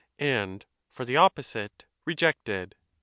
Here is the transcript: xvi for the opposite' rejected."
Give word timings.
xvi 0.17 0.63
for 0.89 1.05
the 1.05 1.15
opposite' 1.15 1.83
rejected." 2.07 2.73